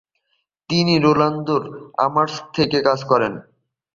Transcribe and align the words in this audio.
তিনি 0.69 0.93
নেদারল্যান্ডসের 0.95 1.63
আমস্টারডাম 2.05 2.53
থেকে 2.55 2.77
কাজ 2.87 2.99
করেন। 3.11 3.33